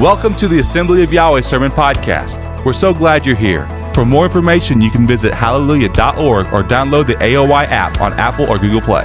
[0.00, 2.64] Welcome to the Assembly of Yahweh Sermon Podcast.
[2.64, 3.66] We're so glad you're here.
[3.92, 8.58] For more information, you can visit halleluyah.org or download the AOY app on Apple or
[8.58, 9.02] Google Play.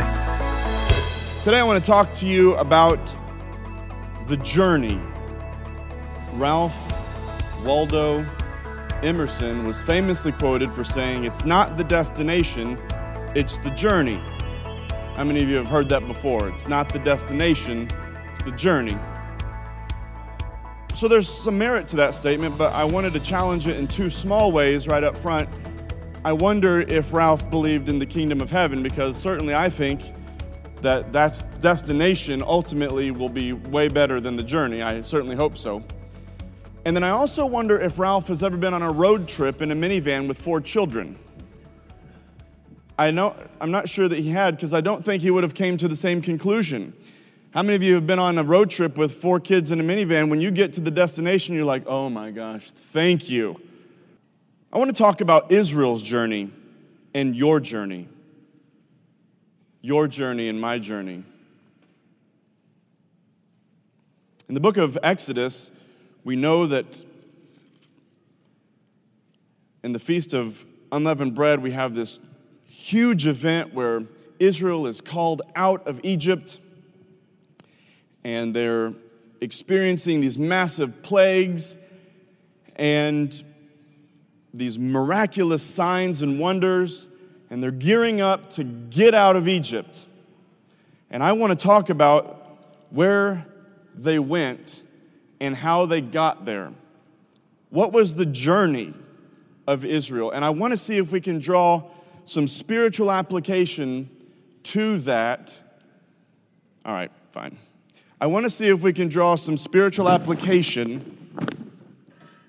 [1.44, 3.13] Today, I want to talk to you about
[4.28, 4.97] the journey.
[6.36, 6.73] Ralph
[7.66, 8.25] Waldo
[9.04, 12.80] Emerson was famously quoted for saying, It's not the destination,
[13.36, 14.23] it's the journey.
[15.18, 16.48] How many of you have heard that before?
[16.48, 17.89] It's not the destination,
[18.32, 18.98] it's the journey.
[20.96, 24.10] So there's some merit to that statement, but I wanted to challenge it in two
[24.10, 25.50] small ways right up front.
[26.24, 30.02] I wonder if Ralph believed in the kingdom of heaven because certainly I think
[30.79, 34.81] that that destination ultimately will be way better than the journey.
[34.81, 35.83] I certainly hope so.
[36.86, 39.72] And then I also wonder if Ralph has ever been on a road trip in
[39.72, 41.19] a minivan with four children.
[42.97, 45.55] I know I'm not sure that he had because I don't think he would have
[45.55, 46.94] came to the same conclusion.
[47.55, 49.83] How many of you have been on a road trip with four kids in a
[49.83, 50.30] minivan?
[50.30, 53.55] When you get to the destination, you're like, oh my gosh, thank you.
[54.73, 56.52] I want to talk about Israel's journey
[57.13, 58.09] and your journey.
[59.80, 61.23] Your journey and my journey.
[64.49, 65.71] In the book of Exodus,
[66.25, 67.05] we know that
[69.81, 72.19] in the Feast of Unleavened Bread, we have this
[72.67, 74.03] huge event where
[74.39, 76.59] Israel is called out of Egypt
[78.25, 78.91] and they're
[79.39, 81.77] experiencing these massive plagues
[82.75, 83.43] and
[84.51, 87.07] these miraculous signs and wonders,
[87.51, 90.07] and they're gearing up to get out of Egypt.
[91.11, 92.57] And I want to talk about
[92.89, 93.45] where
[93.93, 94.81] they went
[95.39, 96.71] and how they got there.
[97.69, 98.95] What was the journey
[99.67, 100.31] of Israel?
[100.31, 101.83] And I want to see if we can draw
[102.23, 104.09] some spiritual application
[104.63, 105.61] to that.
[106.83, 107.57] All right, fine.
[108.19, 111.27] I want to see if we can draw some spiritual application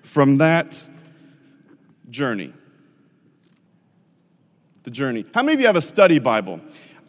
[0.01, 0.81] from that
[2.09, 2.53] journey.
[4.83, 5.25] The journey.
[5.33, 6.61] How many of you have a study Bible?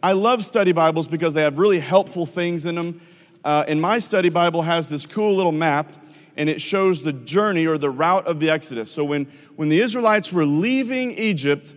[0.03, 2.99] I love study Bibles because they have really helpful things in them.
[3.45, 5.93] Uh, and my study Bible has this cool little map,
[6.35, 8.91] and it shows the journey or the route of the Exodus.
[8.91, 11.75] So when, when the Israelites were leaving Egypt,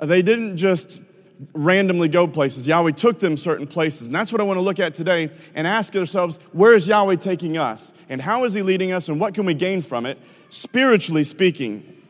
[0.00, 1.02] they didn't just
[1.54, 2.66] randomly go places.
[2.66, 4.06] Yahweh took them certain places.
[4.06, 7.16] And that's what I want to look at today and ask ourselves where is Yahweh
[7.16, 7.92] taking us?
[8.08, 9.08] And how is He leading us?
[9.08, 12.02] And what can we gain from it, spiritually speaking?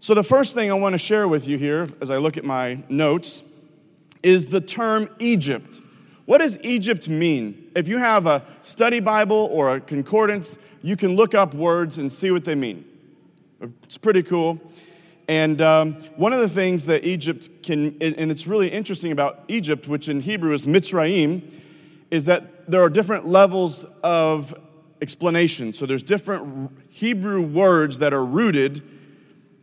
[0.00, 2.44] So, the first thing I want to share with you here as I look at
[2.44, 3.42] my notes
[4.22, 5.80] is the term Egypt.
[6.26, 7.70] What does Egypt mean?
[7.74, 12.12] If you have a study Bible or a concordance, you can look up words and
[12.12, 12.84] see what they mean.
[13.84, 14.60] It's pretty cool.
[15.28, 19.88] And um, one of the things that Egypt can, and it's really interesting about Egypt,
[19.88, 21.52] which in Hebrew is Mitzrayim,
[22.10, 24.54] is that there are different levels of
[25.00, 25.72] explanation.
[25.72, 28.82] So there's different Hebrew words that are rooted,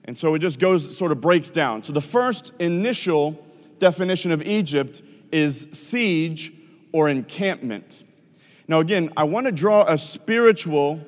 [0.03, 1.83] and so it just goes, sort of breaks down.
[1.83, 3.43] So the first initial
[3.79, 6.51] definition of Egypt is siege
[6.91, 8.03] or encampment.
[8.67, 11.01] Now, again, I want to draw a spiritual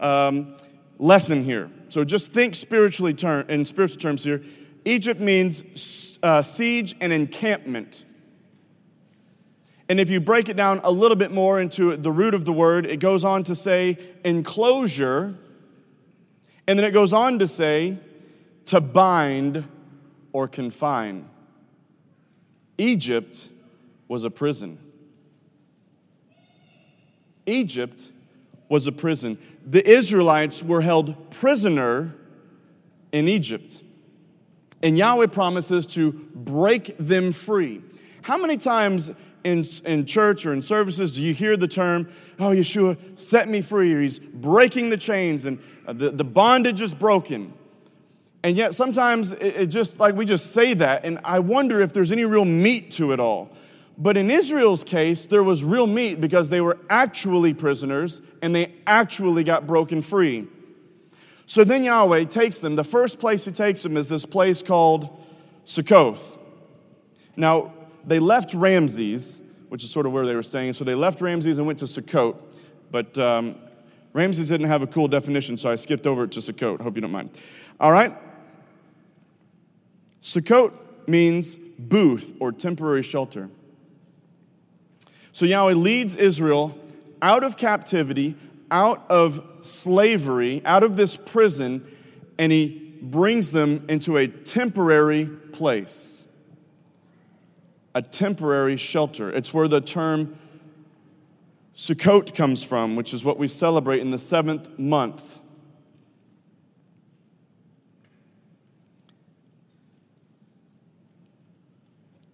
[0.00, 0.56] um,
[0.98, 1.70] lesson here.
[1.92, 4.42] So just think spiritually term, in spiritual terms here.
[4.86, 8.06] Egypt means uh, siege and encampment.
[9.90, 12.52] And if you break it down a little bit more into the root of the
[12.52, 15.36] word, it goes on to say enclosure,
[16.66, 17.98] and then it goes on to say
[18.66, 19.68] to bind
[20.32, 21.28] or confine.
[22.78, 23.50] Egypt
[24.08, 24.78] was a prison.
[27.44, 28.12] Egypt
[28.70, 32.14] was a prison the Israelites were held prisoner
[33.12, 33.82] in Egypt.
[34.82, 37.82] And Yahweh promises to break them free.
[38.22, 39.10] How many times
[39.44, 42.08] in, in church or in services do you hear the term,
[42.38, 46.80] oh, Yeshua set me free, or he's breaking the chains and uh, the, the bondage
[46.80, 47.52] is broken?
[48.42, 51.92] And yet sometimes it, it just like we just say that, and I wonder if
[51.92, 53.50] there's any real meat to it all.
[54.02, 58.74] But in Israel's case, there was real meat because they were actually prisoners and they
[58.84, 60.48] actually got broken free.
[61.46, 62.74] So then Yahweh takes them.
[62.74, 65.08] The first place he takes them is this place called
[65.64, 66.36] Sukkoth.
[67.36, 67.74] Now,
[68.04, 70.72] they left Ramses, which is sort of where they were staying.
[70.72, 72.42] So they left Ramses and went to Sukkot.
[72.90, 73.54] But um,
[74.14, 76.80] Ramses didn't have a cool definition, so I skipped over to Sukkot.
[76.80, 77.30] Hope you don't mind.
[77.78, 78.16] All right?
[80.20, 83.48] Sukkot means booth or temporary shelter.
[85.32, 86.78] So Yahweh leads Israel
[87.22, 88.36] out of captivity,
[88.70, 91.90] out of slavery, out of this prison,
[92.38, 96.26] and he brings them into a temporary place,
[97.94, 99.30] a temporary shelter.
[99.30, 100.38] It's where the term
[101.74, 105.38] Sukkot comes from, which is what we celebrate in the seventh month.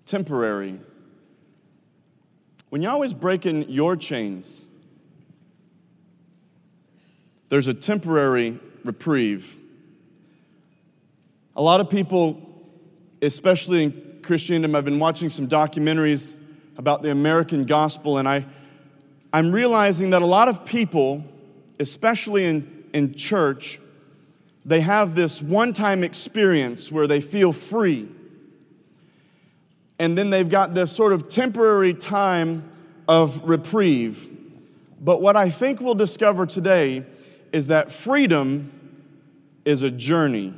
[0.05, 0.81] Temporary.
[2.71, 4.67] When Yahweh's breaking your chains,
[7.49, 9.57] there's a temporary reprieve.
[11.57, 12.41] A lot of people,
[13.23, 16.37] especially in Christendom, I've been watching some documentaries
[16.77, 18.45] about the American gospel, and I,
[19.33, 21.25] I'm realizing that a lot of people,
[21.81, 23.81] especially in, in church,
[24.65, 28.09] they have this one time experience where they feel free.
[29.99, 32.71] And then they've got this sort of temporary time
[33.09, 34.29] of reprieve.
[35.01, 37.05] But what I think we'll discover today
[37.53, 38.73] is that freedom
[39.65, 40.55] is a journey.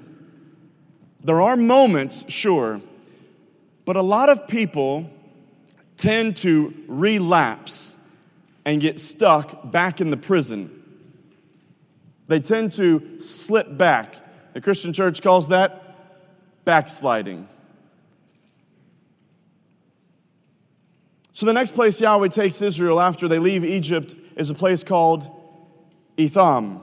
[1.22, 2.80] There are moments, sure,
[3.84, 5.10] but a lot of people
[5.96, 7.96] tend to relapse
[8.64, 10.70] and get stuck back in the prison.
[12.28, 14.54] They tend to slip back.
[14.54, 17.48] The Christian church calls that backsliding.
[21.40, 25.26] So, the next place Yahweh takes Israel after they leave Egypt is a place called
[26.18, 26.82] Etham.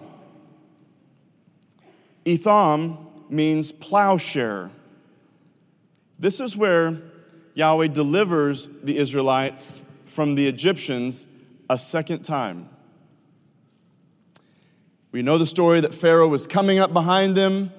[2.26, 2.98] Etham
[3.30, 4.72] means plowshare.
[6.18, 6.98] This is where
[7.54, 11.28] Yahweh delivers the Israelites from the Egyptians
[11.70, 12.68] a second time.
[15.12, 17.72] We know the story that Pharaoh was coming up behind them,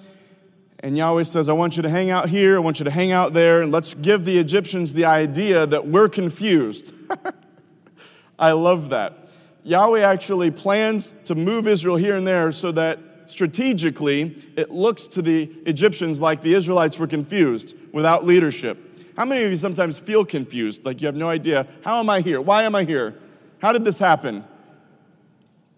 [0.80, 3.10] and Yahweh says, I want you to hang out here, I want you to hang
[3.10, 6.94] out there, and let's give the Egyptians the idea that we're confused.
[8.38, 9.30] I love that.
[9.64, 15.20] Yahweh actually plans to move Israel here and there so that strategically it looks to
[15.20, 18.78] the Egyptians like the Israelites were confused without leadership.
[19.16, 22.20] How many of you sometimes feel confused, like you have no idea, how am I
[22.20, 22.40] here?
[22.40, 23.18] Why am I here?
[23.60, 24.44] How did this happen?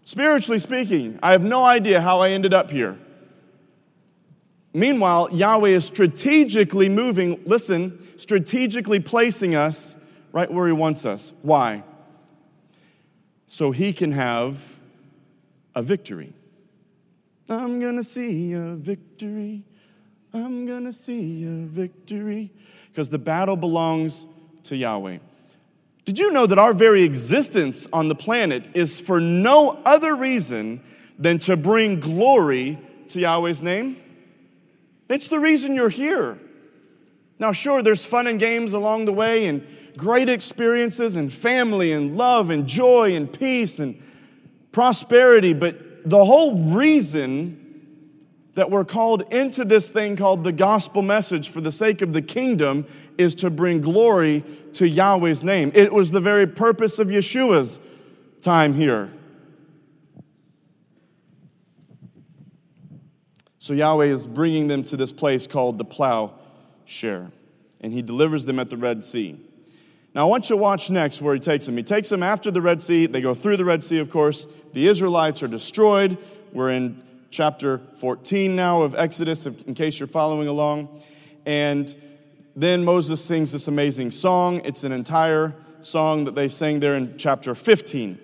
[0.02, 2.98] Spiritually speaking, I have no idea how I ended up here.
[4.72, 9.96] Meanwhile, Yahweh is strategically moving, listen, strategically placing us
[10.32, 11.32] right where He wants us.
[11.42, 11.82] Why?
[13.46, 14.78] So He can have
[15.74, 16.32] a victory.
[17.48, 19.64] I'm gonna see a victory.
[20.32, 22.52] I'm gonna see a victory.
[22.92, 24.26] Because the battle belongs
[24.64, 25.18] to Yahweh.
[26.04, 30.80] Did you know that our very existence on the planet is for no other reason
[31.18, 32.78] than to bring glory
[33.08, 33.96] to Yahweh's name?
[35.10, 36.38] It's the reason you're here.
[37.38, 39.66] Now, sure, there's fun and games along the way, and
[39.96, 44.00] great experiences, and family, and love, and joy, and peace, and
[44.72, 47.56] prosperity, but the whole reason
[48.54, 52.22] that we're called into this thing called the gospel message for the sake of the
[52.22, 52.84] kingdom
[53.16, 55.72] is to bring glory to Yahweh's name.
[55.74, 57.80] It was the very purpose of Yeshua's
[58.40, 59.10] time here.
[63.62, 67.30] So Yahweh is bringing them to this place called the plowshare,
[67.82, 69.38] and he delivers them at the Red Sea.
[70.14, 71.76] Now, I want you to watch next where he takes them.
[71.76, 73.04] He takes them after the Red Sea.
[73.06, 74.48] They go through the Red Sea, of course.
[74.72, 76.16] The Israelites are destroyed.
[76.52, 81.02] We're in chapter 14 now of Exodus, in case you're following along.
[81.44, 81.94] And
[82.56, 84.62] then Moses sings this amazing song.
[84.64, 88.18] It's an entire song that they sang there in chapter 15.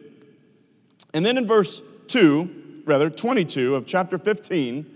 [1.13, 4.96] And then in verse 2, rather 22 of chapter 15,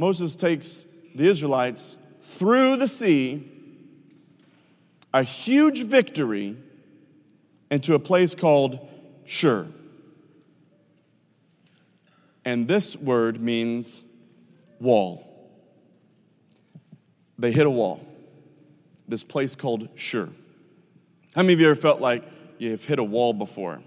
[0.00, 3.46] Moses takes the Israelites through the sea,
[5.12, 6.56] a huge victory,
[7.70, 8.78] into a place called
[9.26, 9.66] Shur.
[12.46, 14.02] And this word means
[14.80, 15.52] wall.
[17.38, 18.00] They hit a wall,
[19.06, 20.30] this place called Shur.
[21.34, 22.24] How many of you ever felt like
[22.56, 23.82] you've hit a wall before?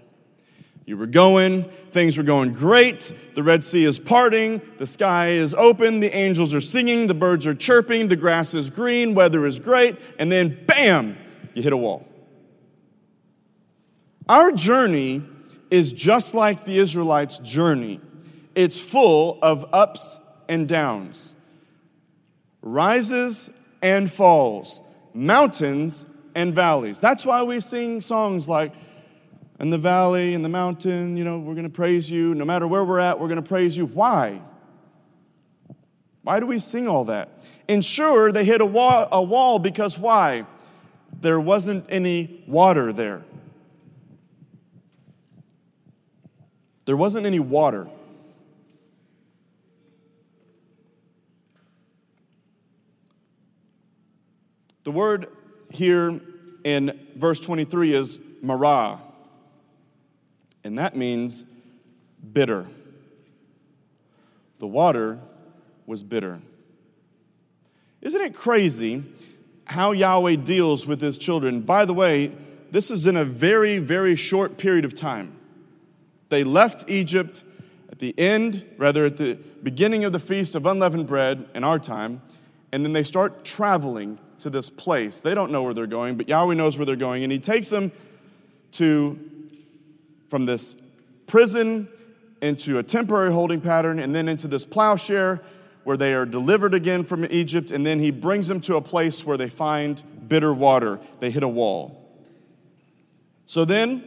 [0.86, 3.12] You were going, things were going great.
[3.34, 7.46] The Red Sea is parting, the sky is open, the angels are singing, the birds
[7.46, 11.16] are chirping, the grass is green, weather is great, and then bam,
[11.54, 12.06] you hit a wall.
[14.28, 15.22] Our journey
[15.70, 18.00] is just like the Israelites' journey.
[18.54, 21.34] It's full of ups and downs,
[22.60, 23.50] rises
[23.82, 24.82] and falls,
[25.14, 27.00] mountains and valleys.
[27.00, 28.74] That's why we sing songs like,
[29.60, 32.34] in the valley, in the mountain, you know, we're going to praise you.
[32.34, 33.86] No matter where we're at, we're going to praise you.
[33.86, 34.40] Why?
[36.22, 37.28] Why do we sing all that?
[37.68, 40.46] And sure, they hit a wall, a wall because why?
[41.20, 43.22] There wasn't any water there.
[46.86, 47.88] There wasn't any water.
[54.82, 55.28] The word
[55.70, 56.20] here
[56.62, 59.00] in verse 23 is marah.
[60.64, 61.44] And that means
[62.32, 62.66] bitter.
[64.58, 65.20] The water
[65.86, 66.40] was bitter.
[68.00, 69.04] Isn't it crazy
[69.66, 71.60] how Yahweh deals with his children?
[71.60, 72.32] By the way,
[72.70, 75.38] this is in a very, very short period of time.
[76.28, 77.44] They left Egypt
[77.90, 81.78] at the end, rather at the beginning of the Feast of Unleavened Bread in our
[81.78, 82.22] time,
[82.72, 85.20] and then they start traveling to this place.
[85.20, 87.68] They don't know where they're going, but Yahweh knows where they're going, and He takes
[87.68, 87.92] them
[88.72, 89.18] to
[90.34, 90.76] from this
[91.28, 91.86] prison
[92.42, 95.40] into a temporary holding pattern, and then into this plowshare
[95.84, 99.24] where they are delivered again from Egypt, and then He brings them to a place
[99.24, 100.98] where they find bitter water.
[101.20, 102.18] They hit a wall.
[103.46, 104.02] So then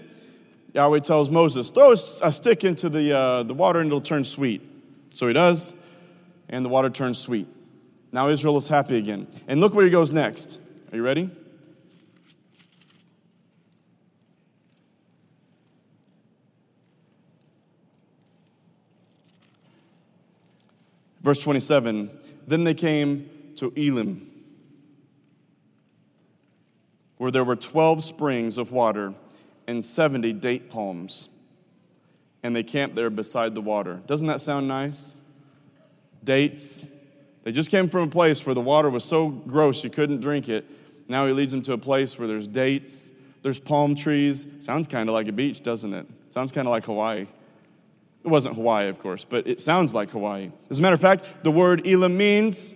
[0.73, 4.61] Yahweh tells Moses, throw a stick into the, uh, the water and it'll turn sweet.
[5.13, 5.73] So he does,
[6.49, 7.47] and the water turns sweet.
[8.11, 9.27] Now Israel is happy again.
[9.47, 10.59] And look where he goes next.
[10.91, 11.31] Are you ready?
[21.27, 22.09] Verse 27
[22.47, 24.31] Then they came to Elim,
[27.17, 29.13] where there were 12 springs of water
[29.67, 31.27] and 70 date palms.
[32.43, 33.99] And they camped there beside the water.
[34.07, 35.19] Doesn't that sound nice?
[36.23, 36.87] Dates.
[37.43, 40.47] They just came from a place where the water was so gross you couldn't drink
[40.47, 40.63] it.
[41.09, 44.47] Now he leads them to a place where there's dates, there's palm trees.
[44.59, 46.07] Sounds kind of like a beach, doesn't it?
[46.29, 47.27] Sounds kind of like Hawaii.
[48.23, 50.51] It wasn't Hawaii, of course, but it sounds like Hawaii.
[50.69, 52.75] As a matter of fact, the word Elim means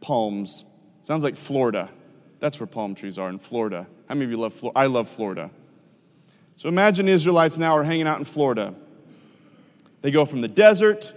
[0.00, 0.64] palms.
[1.02, 1.88] Sounds like Florida.
[2.40, 3.86] That's where palm trees are in Florida.
[4.08, 4.78] How many of you love Florida?
[4.78, 5.50] I love Florida.
[6.56, 8.74] So imagine Israelites now are hanging out in Florida.
[10.02, 11.14] They go from the desert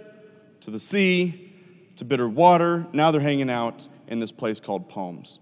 [0.60, 1.52] to the sea
[1.96, 2.86] to bitter water.
[2.92, 5.40] Now they're hanging out in this place called Palms.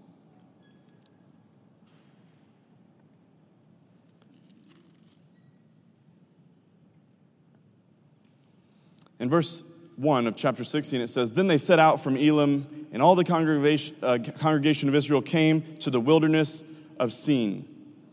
[9.19, 9.63] In verse
[9.95, 13.23] 1 of chapter 16, it says, Then they set out from Elim, and all the
[13.23, 16.63] congregation, uh, congregation of Israel came to the wilderness
[16.99, 17.67] of Sin.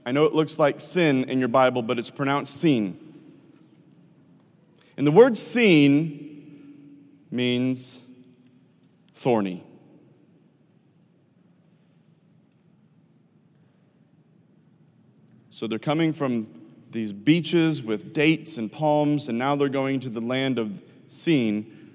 [0.06, 2.98] I know it looks like sin in your Bible, but it's pronounced Sin.
[4.96, 6.24] And the word Sin
[7.30, 8.00] means
[9.14, 9.62] thorny.
[15.50, 16.48] So they're coming from
[16.90, 21.90] these beaches with dates and palms, and now they're going to the land of Sin,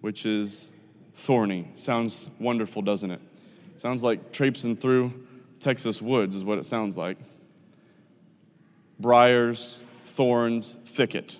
[0.00, 0.68] which is
[1.14, 1.68] thorny.
[1.74, 3.20] Sounds wonderful, doesn't it?
[3.76, 5.12] Sounds like traipsing through
[5.58, 7.18] Texas woods, is what it sounds like
[8.98, 11.38] briars, thorns, thicket.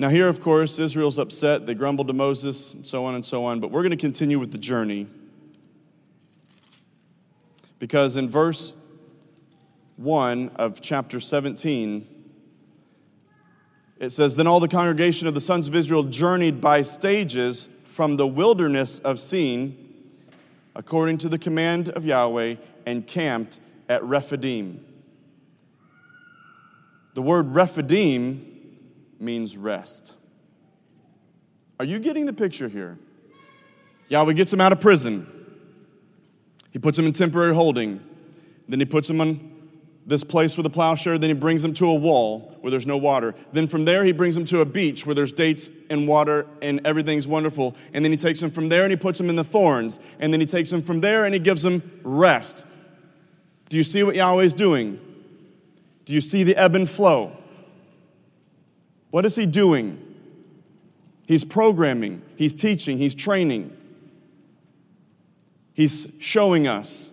[0.00, 1.66] Now, here, of course, Israel's upset.
[1.66, 3.58] They grumbled to Moses, and so on and so on.
[3.58, 5.08] But we're going to continue with the journey.
[7.78, 8.74] Because in verse
[9.96, 12.06] 1 of chapter 17,
[13.98, 18.16] it says, Then all the congregation of the sons of Israel journeyed by stages from
[18.16, 19.76] the wilderness of Sin,
[20.74, 22.56] according to the command of Yahweh,
[22.86, 24.84] and camped at Rephidim.
[27.14, 28.76] The word Rephidim
[29.18, 30.16] means rest.
[31.80, 32.98] Are you getting the picture here?
[34.08, 35.37] Yahweh gets him out of prison.
[36.70, 38.00] He puts him in temporary holding.
[38.68, 39.52] Then he puts him on
[40.06, 41.18] this place with a plowshare.
[41.18, 43.34] Then he brings them to a wall where there's no water.
[43.52, 46.80] Then from there, he brings them to a beach where there's dates and water and
[46.84, 47.76] everything's wonderful.
[47.92, 50.00] And then he takes them from there and he puts them in the thorns.
[50.18, 52.66] And then he takes them from there and he gives them rest.
[53.68, 54.98] Do you see what Yahweh's doing?
[56.04, 57.36] Do you see the ebb and flow?
[59.10, 60.04] What is he doing?
[61.26, 63.76] He's programming, he's teaching, he's training.
[65.78, 67.12] He's showing us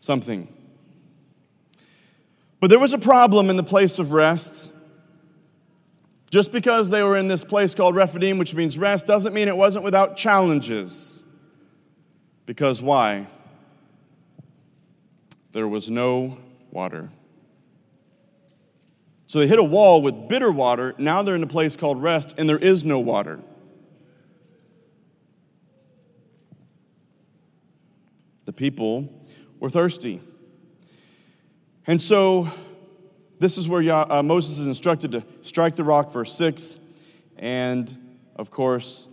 [0.00, 0.48] something.
[2.58, 4.72] But there was a problem in the place of rest.
[6.28, 9.56] Just because they were in this place called Rephidim, which means rest, doesn't mean it
[9.56, 11.22] wasn't without challenges.
[12.44, 13.28] Because why?
[15.52, 16.38] There was no
[16.72, 17.08] water.
[19.28, 20.96] So they hit a wall with bitter water.
[20.98, 23.38] Now they're in a place called rest, and there is no water.
[28.52, 29.08] The people
[29.60, 30.20] were thirsty.
[31.86, 32.50] And so,
[33.38, 36.78] this is where uh, Moses is instructed to strike the rock, verse 6.
[37.38, 37.96] And
[38.36, 39.08] of course,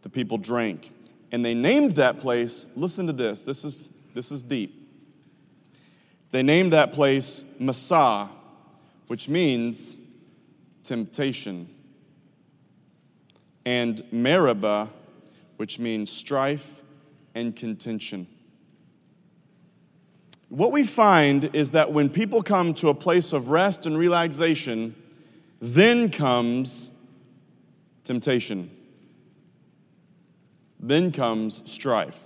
[0.00, 0.90] the people drank.
[1.30, 4.90] And they named that place, listen to this, this is, this is deep.
[6.30, 8.30] They named that place Massah,
[9.08, 9.98] which means
[10.82, 11.68] temptation,
[13.66, 14.88] and Meribah,
[15.58, 16.82] which means strife
[17.34, 18.26] and contention.
[20.48, 24.94] What we find is that when people come to a place of rest and relaxation,
[25.60, 26.90] then comes
[28.04, 28.70] temptation.
[30.80, 32.18] Then comes strife.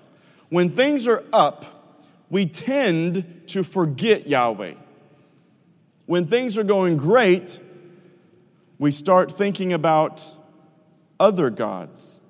[0.50, 1.98] When things are up,
[2.30, 4.74] we tend to forget Yahweh.
[6.06, 7.58] When things are going great,
[8.78, 10.34] we start thinking about
[11.18, 12.20] other gods.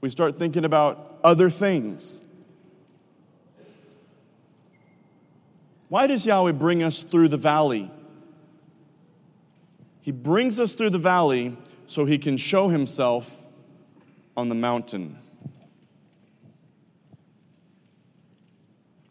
[0.00, 2.21] We start thinking about other things.
[5.92, 7.90] Why does Yahweh bring us through the valley?
[10.00, 11.54] He brings us through the valley
[11.86, 13.36] so he can show himself
[14.34, 15.18] on the mountain.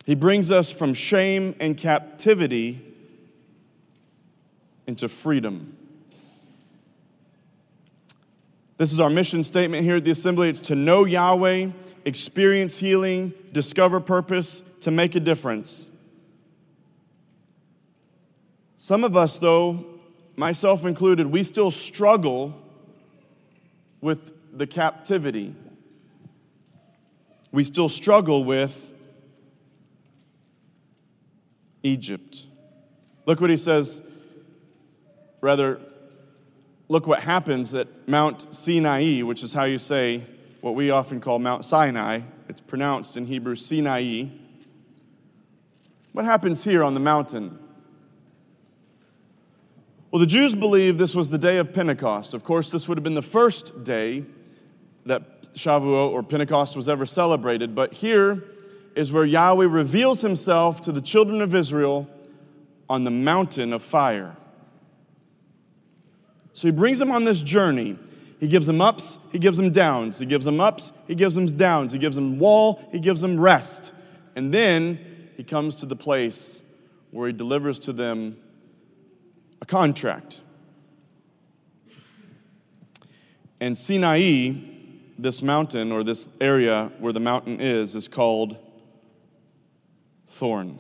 [0.08, 2.82] He brings us from shame and captivity
[4.88, 5.78] into freedom.
[8.78, 10.50] This is our mission statement here at the assembly.
[10.50, 11.68] It's to know Yahweh,
[12.06, 15.92] experience healing, discover purpose, to make a difference.
[18.84, 19.86] Some of us, though,
[20.36, 22.60] myself included, we still struggle
[24.02, 25.56] with the captivity.
[27.52, 28.92] We still struggle with
[31.84, 32.48] Egypt.
[33.28, 34.02] Look what he says,
[35.42, 35.80] rather,
[36.88, 40.26] look what happens at Mount Sinai, which is how you say
[40.62, 42.22] what we often call Mount Sinai.
[42.50, 44.24] It's pronounced in Hebrew Sinai.
[46.14, 47.60] What happens here on the mountain?
[50.12, 52.34] Well, the Jews believe this was the day of Pentecost.
[52.34, 54.26] Of course, this would have been the first day
[55.06, 58.44] that Shavuot or Pentecost was ever celebrated, but here
[58.94, 62.10] is where Yahweh reveals himself to the children of Israel
[62.90, 64.36] on the mountain of fire.
[66.52, 67.98] So he brings them on this journey.
[68.42, 70.20] He gives them ups, he gives them downs.
[70.20, 71.94] He gives them ups, he gives them downs.
[71.94, 73.94] He gives them wall, he gives them rest.
[74.36, 76.64] And then he comes to the place
[77.12, 78.36] where he delivers to them
[79.62, 80.42] a contract.
[83.60, 84.54] And Sinai,
[85.20, 88.58] this mountain or this area where the mountain is, is called
[90.28, 90.80] Thorn.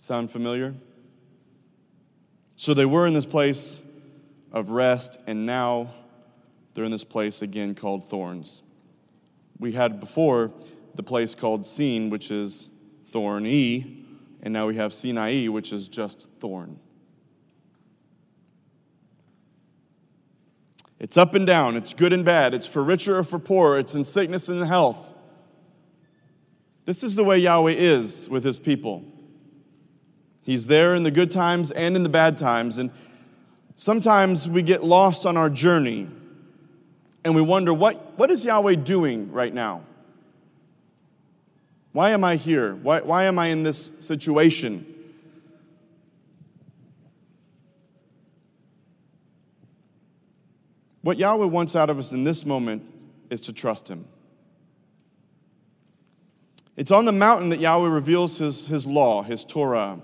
[0.00, 0.74] Sound familiar?
[2.56, 3.82] So they were in this place
[4.52, 5.92] of rest, and now
[6.72, 8.62] they're in this place again called Thorns.
[9.58, 10.52] We had before
[10.94, 12.70] the place called Sin, which is
[13.04, 14.05] thorny,
[14.46, 16.78] and now we have Sinai, which is just thorn.
[21.00, 23.96] It's up and down, it's good and bad, it's for richer or for poor, it's
[23.96, 25.14] in sickness and in health.
[26.84, 29.02] This is the way Yahweh is with his people.
[30.42, 32.78] He's there in the good times and in the bad times.
[32.78, 32.92] And
[33.74, 36.06] sometimes we get lost on our journey
[37.24, 39.82] and we wonder what, what is Yahweh doing right now?
[41.96, 42.74] Why am I here?
[42.74, 44.84] Why, why am I in this situation?
[51.00, 52.82] What Yahweh wants out of us in this moment
[53.30, 54.04] is to trust Him.
[56.76, 59.98] It's on the mountain that Yahweh reveals His, his law, His Torah.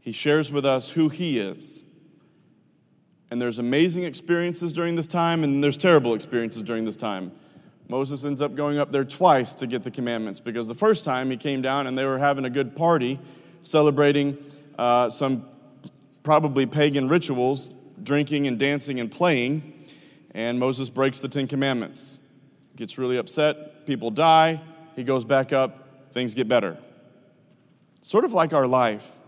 [0.00, 1.82] He shares with us who He is.
[3.30, 7.32] And there's amazing experiences during this time, and there's terrible experiences during this time.
[7.88, 11.30] Moses ends up going up there twice to get the commandments because the first time
[11.30, 13.18] he came down and they were having a good party
[13.62, 14.38] celebrating
[14.78, 15.44] uh, some
[16.22, 17.70] probably pagan rituals,
[18.02, 19.74] drinking and dancing and playing,
[20.32, 22.20] and Moses breaks the Ten Commandments.
[22.76, 24.60] Gets really upset, people die,
[24.96, 26.78] he goes back up, things get better.
[28.00, 29.18] Sort of like our life.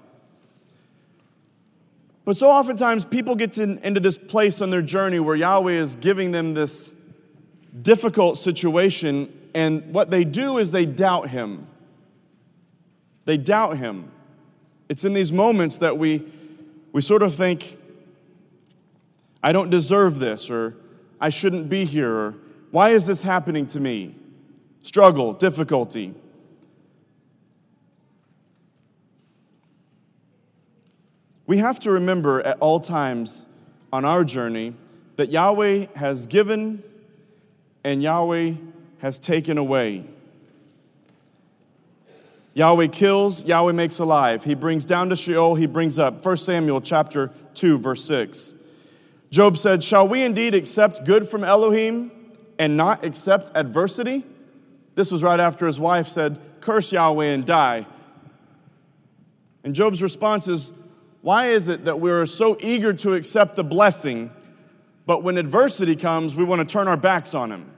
[2.24, 5.96] But so oftentimes people get to, into this place on their journey where Yahweh is
[5.96, 6.92] giving them this
[7.80, 11.66] difficult situation, and what they do is they doubt Him.
[13.24, 14.10] They doubt Him.
[14.88, 16.24] It's in these moments that we,
[16.92, 17.78] we sort of think,
[19.42, 20.76] I don't deserve this, or
[21.20, 22.34] I shouldn't be here, or
[22.70, 24.14] why is this happening to me?
[24.82, 26.14] Struggle, difficulty.
[31.52, 33.44] We have to remember at all times
[33.92, 34.72] on our journey
[35.16, 36.82] that Yahweh has given
[37.84, 38.54] and Yahweh
[39.00, 40.06] has taken away.
[42.54, 44.44] Yahweh kills, Yahweh makes alive.
[44.44, 46.24] He brings down to Sheol, he brings up.
[46.24, 48.54] 1 Samuel chapter 2 verse 6.
[49.30, 52.12] Job said, "Shall we indeed accept good from Elohim
[52.58, 54.24] and not accept adversity?"
[54.94, 57.86] This was right after his wife said, "Curse Yahweh and die."
[59.64, 60.72] And Job's response is,
[61.22, 64.30] Why is it that we're so eager to accept the blessing,
[65.06, 67.70] but when adversity comes, we want to turn our backs on Him?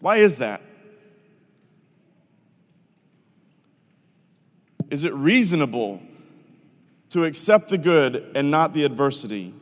[0.00, 0.60] Why is that?
[4.90, 6.02] Is it reasonable
[7.10, 9.54] to accept the good and not the adversity?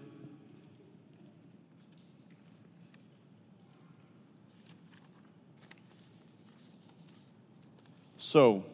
[8.19, 8.65] So,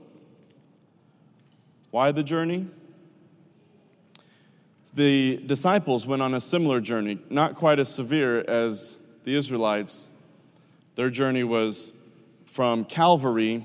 [1.90, 2.66] why the journey?
[4.92, 10.11] The disciples went on a similar journey, not quite as severe as the Israelites.
[10.96, 11.92] Their journey was
[12.46, 13.64] from Calvary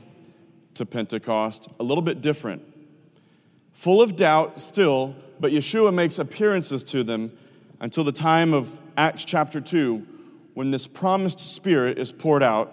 [0.75, 2.61] to Pentecost, a little bit different.
[3.73, 7.31] Full of doubt still, but Yeshua makes appearances to them
[7.79, 10.05] until the time of Acts chapter 2,
[10.53, 12.71] when this promised Spirit is poured out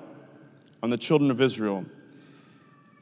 [0.83, 1.87] on the children of Israel.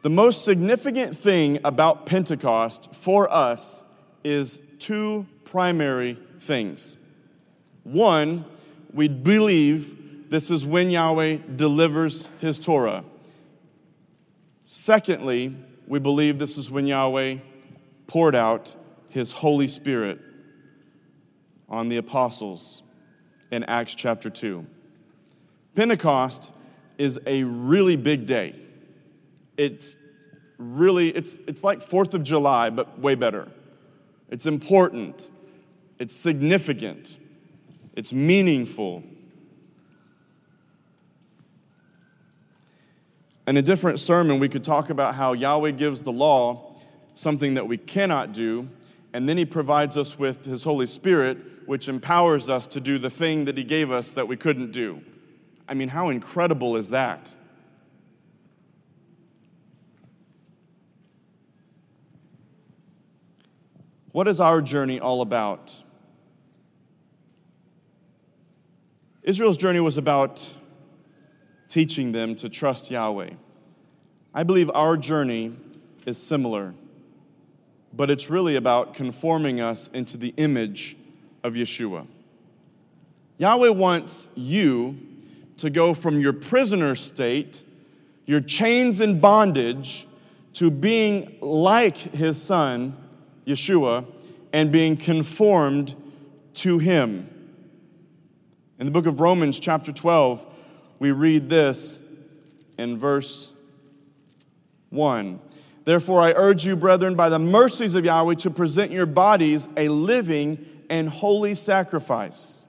[0.02, 3.84] The most significant thing about Pentecost for us
[4.22, 6.96] is two primary things.
[7.82, 8.44] One,
[8.94, 13.02] we believe this is when Yahweh delivers his Torah.
[14.64, 15.56] Secondly,
[15.88, 17.38] we believe this is when Yahweh
[18.06, 18.76] poured out
[19.08, 20.20] his Holy Spirit
[21.68, 22.84] on the apostles
[23.50, 24.64] in Acts chapter 2.
[25.74, 26.52] Pentecost
[26.96, 28.54] is a really big day.
[29.56, 29.96] It's
[30.58, 33.48] really, it's, it's like 4th of July, but way better.
[34.28, 35.28] It's important.
[36.00, 37.18] It's significant,
[37.94, 39.04] it's meaningful.
[43.46, 46.74] In a different sermon, we could talk about how Yahweh gives the law
[47.12, 48.70] something that we cannot do,
[49.12, 51.36] and then He provides us with His Holy Spirit,
[51.66, 55.02] which empowers us to do the thing that He gave us that we couldn't do.
[55.68, 57.34] I mean, how incredible is that?
[64.12, 65.82] What is our journey all about?
[69.22, 70.48] Israel's journey was about
[71.68, 73.30] teaching them to trust Yahweh.
[74.32, 75.56] I believe our journey
[76.06, 76.74] is similar,
[77.92, 80.96] but it's really about conforming us into the image
[81.44, 82.06] of Yeshua.
[83.36, 84.98] Yahweh wants you
[85.58, 87.62] to go from your prisoner state,
[88.24, 90.06] your chains and bondage,
[90.54, 92.96] to being like his son,
[93.46, 94.06] Yeshua,
[94.52, 95.94] and being conformed
[96.54, 97.39] to him.
[98.80, 100.46] In the book of Romans, chapter 12,
[101.00, 102.00] we read this
[102.78, 103.52] in verse
[104.88, 105.38] 1.
[105.84, 109.90] Therefore, I urge you, brethren, by the mercies of Yahweh, to present your bodies a
[109.90, 112.68] living and holy sacrifice,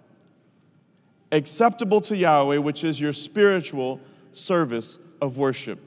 [1.31, 4.01] acceptable to Yahweh, which is your spiritual
[4.33, 5.79] service of worship.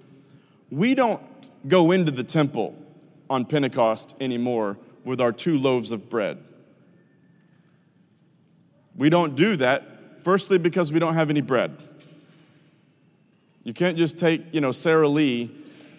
[0.70, 1.20] We don't
[1.68, 2.74] go into the temple
[3.28, 6.38] on Pentecost anymore with our two loaves of bread.
[8.96, 9.93] We don't do that
[10.24, 11.76] Firstly, because we don't have any bread.
[13.62, 15.50] You can't just take, you know, Sara Lee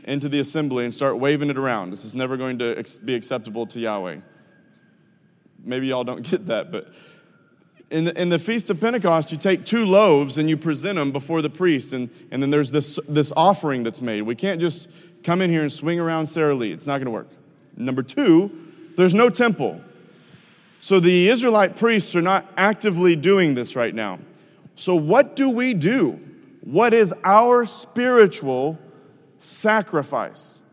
[0.04, 1.92] into the assembly and start waving it around.
[1.92, 4.18] This is never going to be acceptable to Yahweh.
[5.64, 6.92] Maybe y'all don't get that, but
[7.92, 11.12] in the, in the Feast of Pentecost, you take two loaves and you present them
[11.12, 14.24] before the priest, and, and then there's this, this offering that's made.
[14.24, 14.90] We can't just
[15.24, 16.72] come in here and swing around Sara Lee.
[16.72, 17.30] It's not going to work.
[17.78, 18.52] Number two,
[18.98, 19.82] there's no temple.
[20.86, 24.20] So the Israelite priests are not actively doing this right now.
[24.76, 26.20] So, what do we do?
[26.62, 28.78] What is our spiritual
[29.40, 30.64] sacrifice?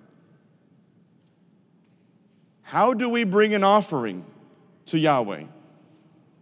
[2.60, 4.26] How do we bring an offering
[4.84, 5.44] to Yahweh?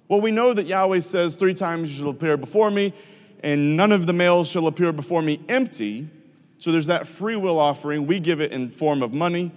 [0.09, 2.93] Well, we know that Yahweh says, Three times you shall appear before me,
[3.45, 6.09] and none of the males shall appear before me empty.
[6.59, 8.09] So there's that free will offering.
[8.09, 9.53] We give it in form of money.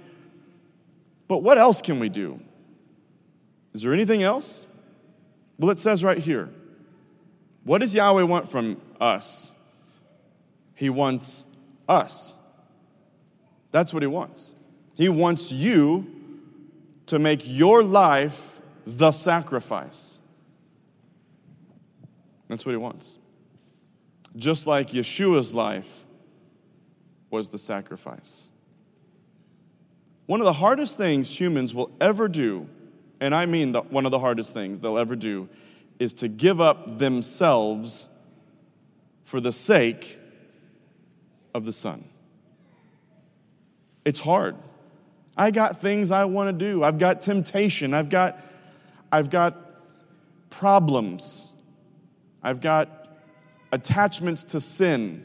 [1.28, 2.40] But what else can we do?
[3.74, 4.68] Is there anything else?
[5.58, 6.50] Well, it says right here.
[7.64, 9.56] What does Yahweh want from us?
[10.76, 11.46] He wants
[11.88, 12.38] us.
[13.72, 14.54] That's what He wants.
[14.96, 16.08] He wants you
[17.08, 20.20] to make your life the sacrifice.
[22.48, 23.18] That's what He wants.
[24.36, 26.06] Just like Yeshua's life
[27.30, 28.50] was the sacrifice.
[30.26, 32.68] One of the hardest things humans will ever do
[33.24, 35.48] and I mean the, one of the hardest things they'll ever do,
[35.98, 38.10] is to give up themselves
[39.24, 40.20] for the sake
[41.54, 42.04] of the Son.
[44.04, 44.58] It's hard.
[45.38, 46.84] I got things I want to do.
[46.84, 47.94] I've got temptation.
[47.94, 48.42] I've got,
[49.10, 49.56] I've got
[50.50, 51.54] problems.
[52.44, 53.08] I've got
[53.72, 55.24] attachments to sin.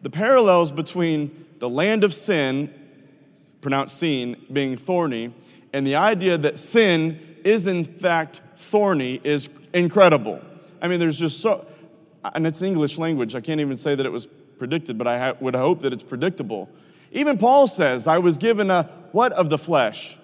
[0.00, 2.72] The parallels between the land of sin
[3.62, 5.32] pronounced sin, being thorny,
[5.72, 10.40] and the idea that sin is in fact thorny is incredible.
[10.82, 11.66] I mean, there's just so,
[12.34, 13.34] and it's English language.
[13.34, 14.26] I can't even say that it was
[14.58, 16.68] predicted, but I ha- would hope that it's predictable.
[17.12, 20.18] Even Paul says, I was given a what of the flesh?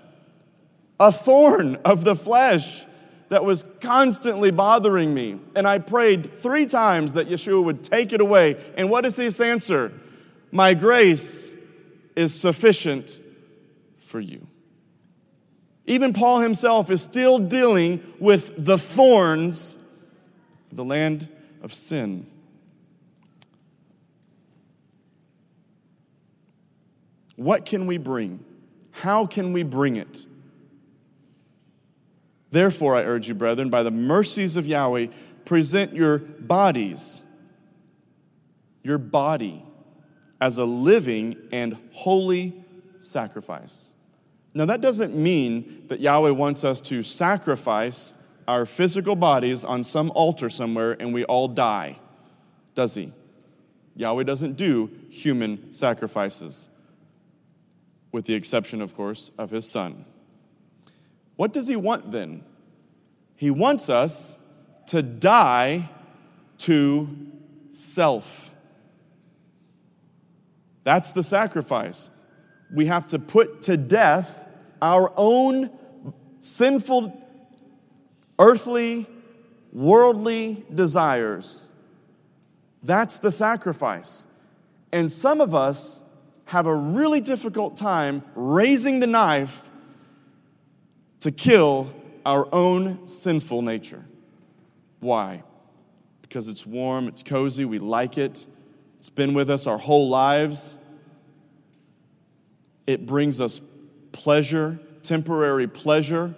[1.01, 2.85] A thorn of the flesh
[3.29, 5.39] that was constantly bothering me.
[5.55, 8.57] And I prayed three times that Yeshua would take it away.
[8.77, 9.93] And what is his answer?
[10.51, 11.55] My grace
[12.17, 13.21] is sufficient
[14.09, 14.47] for you.
[15.87, 19.79] Even Paul himself is still dealing with the thorns
[20.71, 21.29] of the land
[21.63, 22.27] of sin.
[27.37, 28.45] What can we bring?
[28.91, 30.27] How can we bring it?
[32.51, 35.07] Therefore, I urge you, brethren, by the mercies of Yahweh,
[35.45, 37.25] present your bodies,
[38.83, 39.65] your body,
[40.41, 42.65] as a living and holy
[43.01, 43.93] sacrifice.
[44.59, 48.17] Now, that doesn't mean that Yahweh wants us to sacrifice
[48.49, 52.01] our physical bodies on some altar somewhere and we all die,
[52.75, 53.13] does He?
[53.95, 56.71] Yahweh doesn't do human sacrifices,
[58.11, 60.05] with the exception, of course, of His Son.
[61.37, 62.43] What does He want then?
[63.37, 64.35] He wants us
[64.89, 65.89] to die
[66.59, 67.09] to
[67.71, 68.53] self.
[70.83, 72.11] That's the sacrifice.
[72.75, 74.47] We have to put to death
[74.81, 75.71] our own
[76.41, 77.17] sinful,
[78.39, 79.07] earthly,
[79.73, 81.71] worldly desires.
[82.83, 84.27] That's the sacrifice.
[84.93, 86.03] And some of us
[86.47, 89.69] have a really difficult time raising the knife
[91.21, 91.93] to kill
[92.25, 94.05] our own sinful nature.
[95.01, 95.43] Why?
[96.23, 98.47] Because it's warm, it's cozy, we like it,
[98.99, 100.79] it's been with us our whole lives.
[102.87, 103.61] It brings us
[104.13, 106.35] pleasure, temporary pleasure.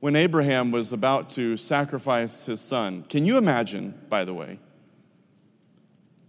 [0.00, 4.58] When Abraham was about to sacrifice his son, can you imagine, by the way,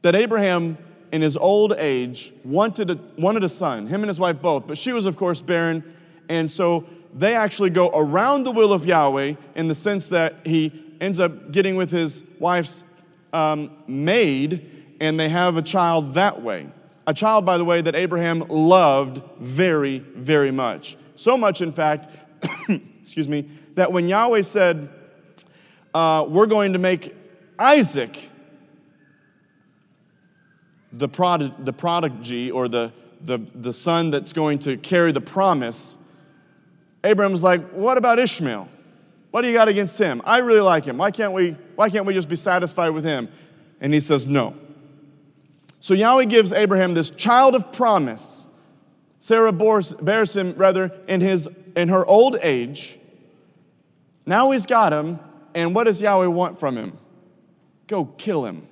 [0.03, 0.77] that Abraham,
[1.11, 4.77] in his old age, wanted a, wanted a son, him and his wife both, but
[4.77, 5.83] she was, of course, barren,
[6.29, 10.71] and so they actually go around the will of Yahweh in the sense that he
[10.99, 12.83] ends up getting with his wife's
[13.33, 16.67] um, maid, and they have a child that way.
[17.05, 20.97] A child, by the way, that Abraham loved very, very much.
[21.15, 22.09] So much, in fact,
[23.01, 24.89] excuse me, that when Yahweh said,
[25.93, 27.15] uh, We're going to make
[27.59, 28.29] Isaac
[30.91, 35.97] the, prod- the prodigy or the, the, the son that's going to carry the promise,
[37.03, 38.69] Abraham was like, What about Ishmael?
[39.31, 40.21] What do you got against him?
[40.25, 40.97] I really like him.
[40.97, 43.29] Why can't we, why can't we just be satisfied with him?
[43.81, 44.55] And he says, No.
[45.83, 48.47] So Yahweh gives Abraham this child of promise.
[49.19, 52.97] Sarah bears him, rather, in, his, in her old age.
[54.25, 55.19] Now he's got him,
[55.53, 56.97] and what does Yahweh want from him?
[57.87, 58.65] Go kill him.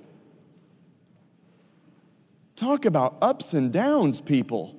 [2.55, 4.73] Talk about ups and downs, people.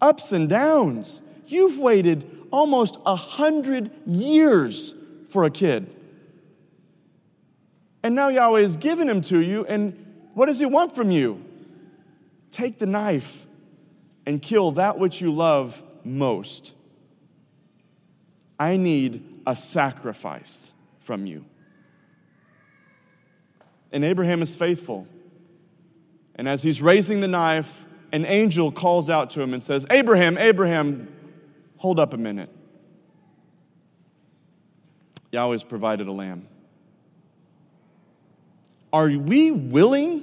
[0.00, 1.20] Ups and downs.
[1.48, 4.94] You've waited almost a hundred years
[5.30, 5.92] for a kid.
[8.04, 10.00] And now Yahweh has given him to you, and
[10.34, 11.42] what does he want from you?
[12.50, 13.46] Take the knife
[14.26, 16.74] and kill that which you love most.
[18.58, 21.44] I need a sacrifice from you.
[23.92, 25.06] And Abraham is faithful.
[26.34, 30.36] And as he's raising the knife, an angel calls out to him and says, Abraham,
[30.38, 31.12] Abraham,
[31.76, 32.50] hold up a minute.
[35.32, 36.46] Yahweh's provided a lamb.
[38.94, 40.22] Are we willing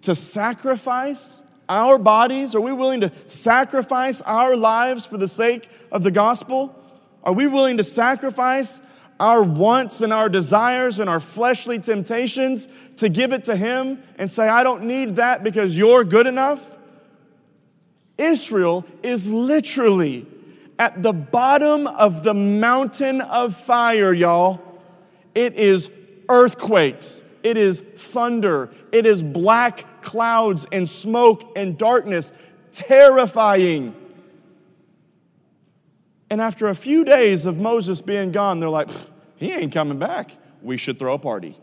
[0.00, 2.56] to sacrifice our bodies?
[2.56, 6.74] Are we willing to sacrifice our lives for the sake of the gospel?
[7.22, 8.82] Are we willing to sacrifice
[9.20, 14.32] our wants and our desires and our fleshly temptations to give it to Him and
[14.32, 16.76] say, I don't need that because you're good enough?
[18.18, 20.26] Israel is literally
[20.76, 24.60] at the bottom of the mountain of fire, y'all.
[25.36, 25.88] It is
[26.28, 28.70] earthquakes, it is thunder.
[28.90, 32.32] It is black clouds and smoke and darkness.
[32.72, 33.94] Terrifying.
[36.28, 38.90] And after a few days of Moses being gone, they're like,
[39.36, 40.36] he ain't coming back.
[40.60, 41.56] We should throw a party.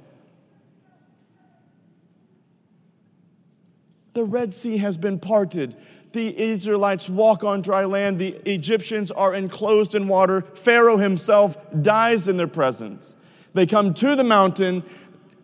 [4.13, 5.75] The Red Sea has been parted.
[6.13, 8.19] The Israelites walk on dry land.
[8.19, 10.43] The Egyptians are enclosed in water.
[10.55, 13.17] Pharaoh himself dies in their presence.
[13.53, 14.83] They come to the mountain.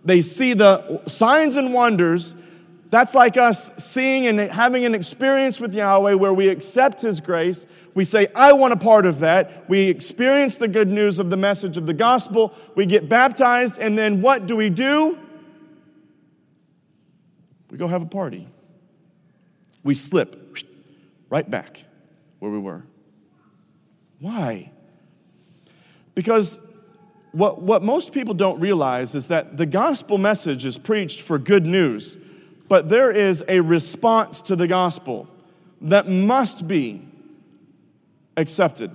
[0.04, 2.36] They see the signs and wonders.
[2.90, 7.68] That's like us seeing and having an experience with Yahweh where we accept His grace.
[7.94, 9.70] We say, I want a part of that.
[9.70, 12.54] We experience the good news of the message of the gospel.
[12.76, 15.20] We get baptized, and then what do we do?
[17.70, 18.48] We go have a party.
[19.84, 20.58] We slip
[21.30, 21.86] right back
[22.40, 22.86] where we were.
[24.20, 24.72] Why?
[26.16, 26.58] Because
[27.32, 31.66] what, what most people don't realize is that the gospel message is preached for good
[31.66, 32.18] news
[32.70, 35.28] but there is a response to the gospel
[35.82, 37.02] that must be
[38.38, 38.92] accepted.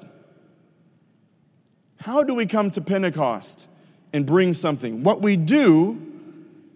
[1.98, 3.68] How do we come to Pentecost
[4.12, 5.02] and bring something?
[5.02, 6.00] What we do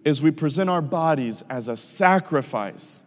[0.03, 3.05] is we present our bodies as a sacrifice.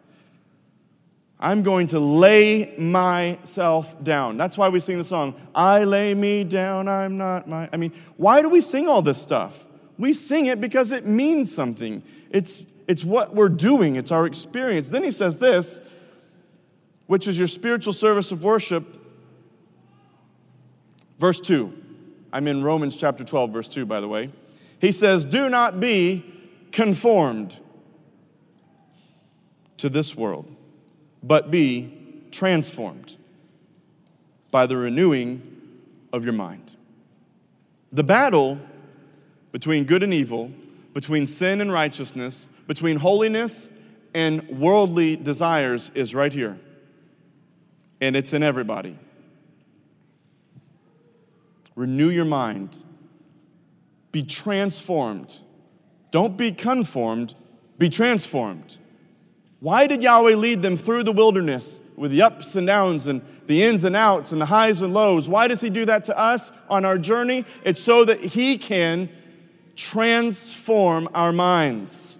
[1.42, 4.36] I'm going to lay myself down.
[4.36, 7.68] That's why we sing the song, I lay me down, I'm not my.
[7.72, 9.66] I mean, why do we sing all this stuff?
[9.98, 12.04] We sing it because it means something.
[12.30, 14.88] It's it's what we're doing, it's our experience.
[14.88, 15.80] Then he says this,
[17.06, 18.98] which is your spiritual service of worship.
[21.18, 21.80] Verse 2.
[22.32, 24.30] I'm in Romans chapter 12, verse 2, by the way.
[24.80, 26.24] He says, Do not be
[26.72, 27.58] conformed
[29.76, 30.46] to this world,
[31.22, 31.92] but be
[32.30, 33.16] transformed
[34.50, 35.42] by the renewing
[36.12, 36.76] of your mind.
[37.92, 38.58] The battle
[39.52, 40.50] between good and evil,
[40.94, 43.70] between sin and righteousness, between holiness
[44.14, 46.58] and worldly desires is right here.
[48.00, 48.98] And it's in everybody.
[51.74, 52.82] Renew your mind.
[54.10, 55.38] Be transformed.
[56.10, 57.34] Don't be conformed,
[57.78, 58.76] be transformed.
[59.62, 63.62] Why did Yahweh lead them through the wilderness with the ups and downs and the
[63.62, 65.28] ins and outs and the highs and lows?
[65.28, 67.46] Why does He do that to us on our journey?
[67.64, 69.08] It's so that He can
[69.76, 72.18] transform our minds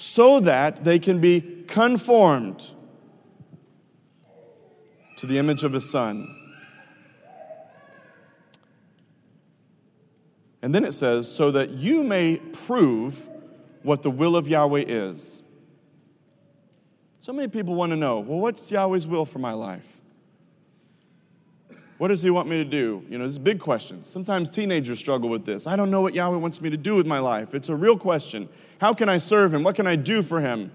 [0.00, 2.70] so that they can be conformed
[5.14, 6.34] to the image of his son.
[10.62, 13.28] And then it says, so that you may prove
[13.82, 15.39] what the will of Yahweh is.
[17.20, 19.98] So many people want to know, well, what's Yahweh's will for my life?
[21.98, 23.04] What does he want me to do?
[23.10, 24.04] You know, this is a big question.
[24.06, 25.66] Sometimes teenagers struggle with this.
[25.66, 27.54] I don't know what Yahweh wants me to do with my life.
[27.54, 28.48] It's a real question.
[28.80, 29.62] How can I serve him?
[29.62, 30.72] What can I do for him?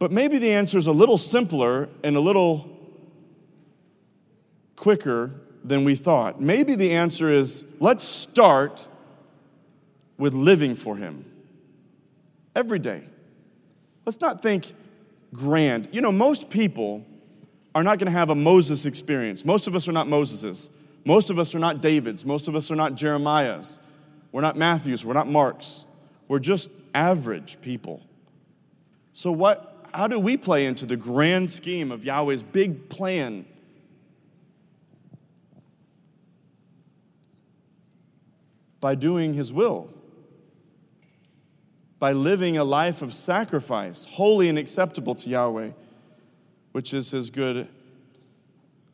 [0.00, 2.68] But maybe the answer is a little simpler and a little
[4.74, 5.30] quicker
[5.62, 6.40] than we thought.
[6.40, 8.88] Maybe the answer is let's start
[10.18, 11.24] with living for him
[12.56, 13.04] every day.
[14.06, 14.72] Let's not think
[15.34, 15.88] grand.
[15.90, 17.04] You know, most people
[17.74, 19.44] are not going to have a Moses experience.
[19.44, 20.70] Most of us are not Moseses.
[21.04, 22.24] Most of us are not Davids.
[22.24, 23.80] Most of us are not Jeremiahs.
[24.30, 25.04] We're not Matthews.
[25.04, 25.84] We're not Marks.
[26.28, 28.00] We're just average people.
[29.12, 33.44] So, what, how do we play into the grand scheme of Yahweh's big plan?
[38.80, 39.90] By doing His will,
[41.98, 45.70] by living a life of sacrifice, holy and acceptable to Yahweh
[46.76, 47.66] which is his good,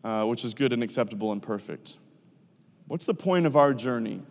[0.04, 1.96] uh, which is good and acceptable and perfect.
[2.86, 4.22] What's the point of our journey?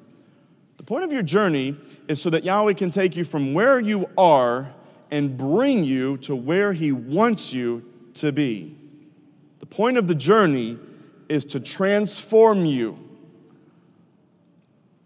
[0.77, 1.75] The point of your journey
[2.07, 4.73] is so that Yahweh can take you from where you are
[5.11, 8.73] and bring you to where he wants you to be.
[9.59, 10.79] The point of the journey
[11.27, 12.97] is to transform you.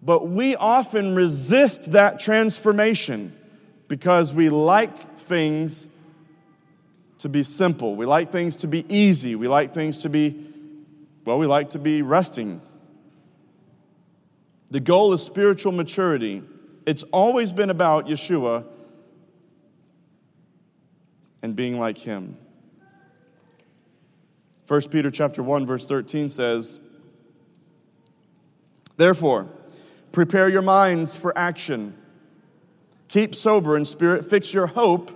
[0.04, 3.36] But we often resist that transformation
[3.88, 5.90] because we like things
[7.20, 7.96] to be simple.
[7.96, 9.36] We like things to be easy.
[9.36, 10.52] We like things to be,
[11.24, 12.62] well, we like to be resting.
[14.72, 16.44] The goal is spiritual maturity.
[16.86, 18.66] It's always been about Yeshua
[21.42, 22.38] and being like him.
[24.68, 26.80] 1 Peter chapter 1 verse 13 says,
[28.98, 29.50] Therefore,
[30.12, 31.96] prepare your minds for action.
[33.08, 35.12] Keep sober in spirit, fix your hope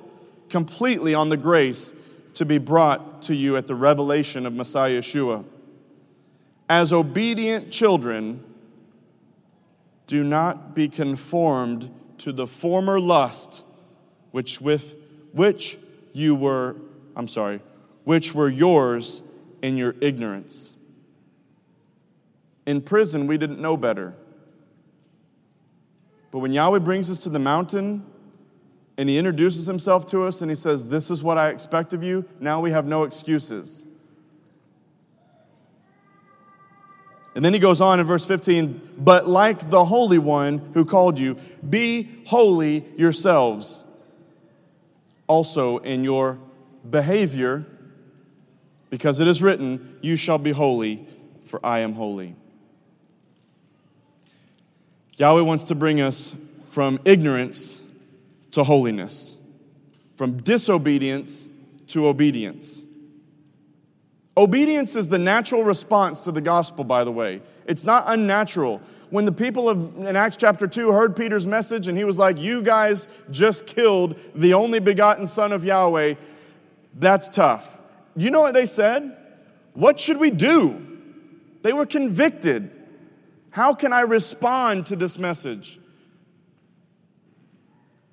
[0.49, 1.95] completely on the grace
[2.35, 5.43] to be brought to you at the revelation of Messiah Yeshua.
[6.69, 8.43] As obedient children,
[10.07, 13.63] do not be conformed to the former lust
[14.31, 14.95] which with
[15.33, 15.77] which
[16.13, 16.75] you were
[17.15, 17.59] I'm sorry,
[18.05, 19.21] which were yours
[19.61, 20.77] in your ignorance.
[22.65, 24.13] In prison, we didn't know better.
[26.31, 28.05] But when Yahweh brings us to the mountain
[28.97, 32.03] and he introduces himself to us and he says, This is what I expect of
[32.03, 32.25] you.
[32.39, 33.87] Now we have no excuses.
[37.35, 41.17] And then he goes on in verse 15, but like the Holy One who called
[41.19, 43.85] you, be holy yourselves.
[45.27, 46.39] also in your
[46.89, 47.65] behavior,
[48.89, 51.07] because it is written, You shall be holy,
[51.45, 52.35] for I am holy.
[55.19, 56.33] Yahweh wants to bring us
[56.69, 57.81] from ignorance
[58.51, 59.37] to holiness,
[60.15, 61.49] from disobedience
[61.87, 62.85] to obedience.
[64.37, 67.41] Obedience is the natural response to the gospel, by the way.
[67.65, 68.81] It's not unnatural.
[69.09, 72.37] When the people of, in Acts chapter 2 heard Peter's message and he was like,
[72.37, 76.13] You guys just killed the only begotten Son of Yahweh,
[76.93, 77.81] that's tough.
[78.15, 79.17] You know what they said?
[79.73, 80.85] What should we do?
[81.61, 82.71] They were convicted.
[83.51, 85.79] How can I respond to this message?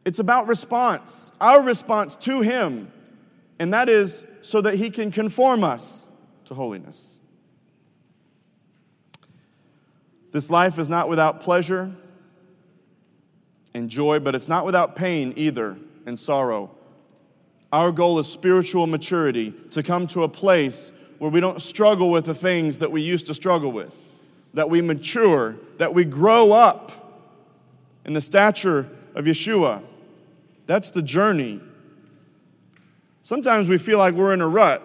[0.05, 2.93] It's about response, our response to Him,
[3.59, 6.09] and that is so that He can conform us
[6.45, 7.18] to holiness.
[10.30, 11.93] This life is not without pleasure
[13.74, 15.76] and joy, but it's not without pain either
[16.07, 16.70] and sorrow.
[17.72, 22.26] Our goal is spiritual maturity, to come to a place where we don't struggle with
[22.26, 23.99] the things that we used to struggle with,
[24.57, 26.90] that we mature, that we grow up
[28.07, 29.82] in the stature of Yeshua.
[30.64, 31.61] That's the journey.
[33.20, 34.82] Sometimes we feel like we're in a rut,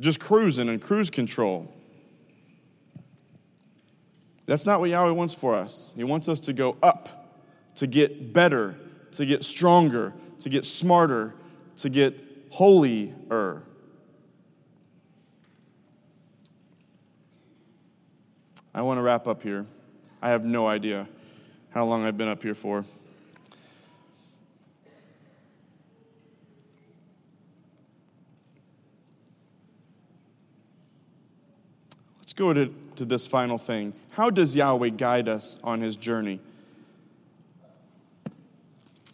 [0.00, 1.72] just cruising and cruise control.
[4.46, 5.94] That's not what Yahweh wants for us.
[5.96, 7.32] He wants us to go up,
[7.76, 8.74] to get better,
[9.12, 11.32] to get stronger, to get smarter,
[11.76, 12.18] to get
[12.50, 13.62] holier.
[18.74, 19.66] I want to wrap up here.
[20.20, 21.08] I have no idea
[21.70, 22.84] how long I've been up here for.
[32.20, 33.94] Let's go to, to this final thing.
[34.10, 36.40] How does Yahweh guide us on his journey?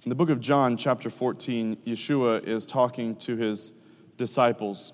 [0.04, 3.72] In the book of John, chapter 14, Yeshua is talking to his
[4.18, 4.92] disciples.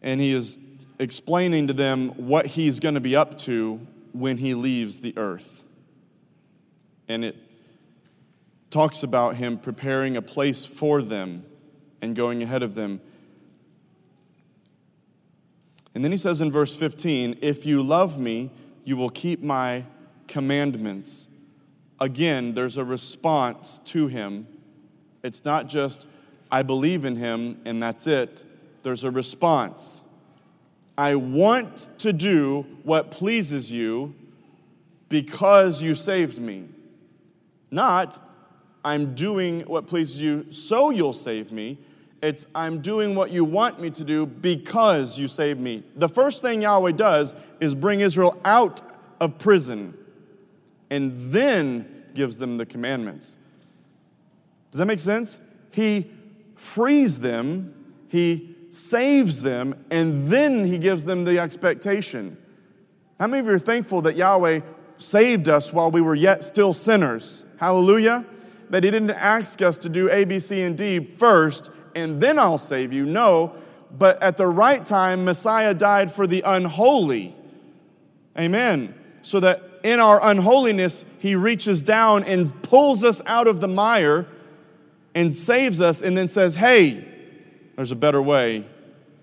[0.00, 0.58] And he is
[0.98, 5.62] explaining to them what he's going to be up to when he leaves the earth.
[7.08, 7.36] And it
[8.70, 11.44] talks about him preparing a place for them
[12.00, 13.00] and going ahead of them.
[15.94, 18.50] And then he says in verse 15, If you love me,
[18.84, 19.84] you will keep my
[20.28, 21.28] commandments.
[22.00, 24.46] Again, there's a response to him.
[25.22, 26.06] It's not just,
[26.50, 28.44] I believe in him and that's it.
[28.82, 30.05] There's a response.
[30.98, 34.14] I want to do what pleases you
[35.08, 36.68] because you saved me.
[37.70, 38.18] Not,
[38.84, 41.78] I'm doing what pleases you so you'll save me.
[42.22, 45.84] It's, I'm doing what you want me to do because you saved me.
[45.96, 48.80] The first thing Yahweh does is bring Israel out
[49.20, 49.96] of prison
[50.88, 53.36] and then gives them the commandments.
[54.70, 55.40] Does that make sense?
[55.72, 56.10] He
[56.54, 57.74] frees them,
[58.08, 62.36] he saves them, and then he gives them the expectation.
[63.18, 64.60] How many of you are thankful that Yahweh
[64.98, 67.44] saved us while we were yet still sinners?
[67.58, 68.26] Hallelujah.
[68.70, 72.38] That he didn't ask us to do A, B, C, and D first, and then
[72.38, 73.06] I'll save you.
[73.06, 73.54] No,
[73.96, 77.34] but at the right time, Messiah died for the unholy.
[78.38, 78.94] Amen.
[79.22, 84.26] So that in our unholiness, he reaches down and pulls us out of the mire
[85.14, 87.15] and saves us, and then says, Hey,
[87.76, 88.66] there's a better way.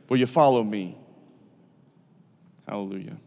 [0.10, 0.98] Will you follow me?
[2.68, 3.18] Hallelujah.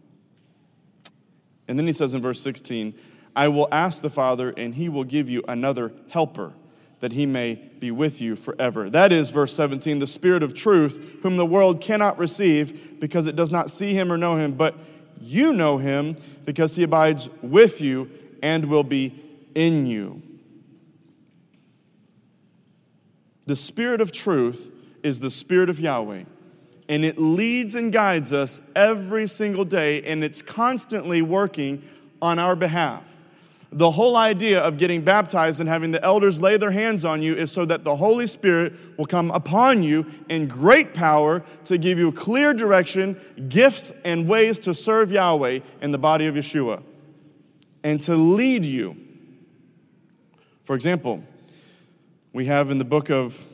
[1.69, 2.95] And then he says in verse 16,
[3.35, 6.55] I will ask the Father, and he will give you another helper,
[7.01, 8.89] that he may be with you forever.
[8.89, 13.37] That is, verse 17, the Spirit of truth, whom the world cannot receive because it
[13.37, 14.77] does not see him or know him, but
[15.21, 18.11] you know him because he abides with you
[18.43, 19.23] and will be
[19.55, 20.23] in you.
[23.47, 24.73] The Spirit of truth
[25.07, 26.25] is the Spirit of Yahweh.
[26.89, 31.83] And it leads and guides us every single day, and it's constantly working
[32.21, 33.05] on our behalf.
[33.71, 37.37] The whole idea of getting baptized and having the elders lay their hands on you
[37.37, 41.99] is so that the Holy Spirit will come upon you in great power to give
[41.99, 46.83] you clear direction, gifts, and ways to serve Yahweh in the body of Yeshua
[47.85, 48.97] and to lead you.
[50.65, 51.23] For example,
[52.33, 53.45] we have in the book of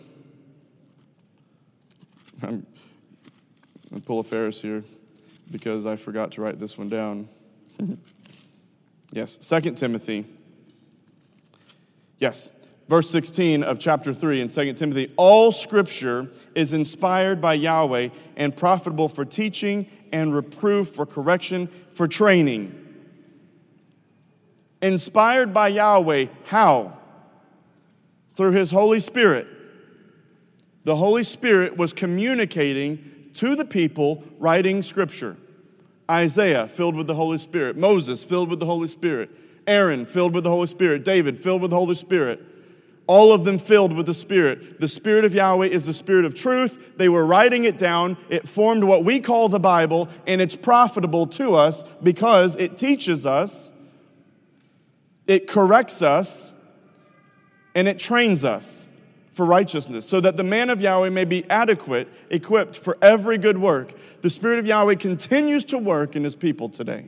[2.42, 2.66] I'm
[3.90, 4.84] going pull a Ferris here
[5.50, 7.28] because I forgot to write this one down.
[9.12, 10.26] yes, Second Timothy.
[12.18, 12.48] Yes,
[12.88, 15.12] verse 16 of chapter 3 in 2 Timothy.
[15.16, 22.06] All scripture is inspired by Yahweh and profitable for teaching and reproof, for correction, for
[22.06, 22.78] training.
[24.80, 26.98] Inspired by Yahweh, how?
[28.34, 29.46] through his Holy Spirit.
[30.84, 35.36] The Holy Spirit was communicating to the people writing scripture.
[36.10, 37.76] Isaiah, filled with the Holy Spirit.
[37.76, 39.30] Moses, filled with the Holy Spirit.
[39.66, 41.04] Aaron, filled with the Holy Spirit.
[41.04, 42.40] David, filled with the Holy Spirit.
[43.06, 44.80] All of them filled with the Spirit.
[44.80, 46.96] The Spirit of Yahweh is the Spirit of truth.
[46.96, 48.16] They were writing it down.
[48.28, 53.26] It formed what we call the Bible, and it's profitable to us because it teaches
[53.26, 53.72] us,
[55.26, 56.54] it corrects us,
[57.74, 58.88] and it trains us
[59.32, 63.58] for righteousness, so that the man of Yahweh may be adequate, equipped for every good
[63.58, 63.94] work.
[64.20, 67.06] The Spirit of Yahweh continues to work in his people today.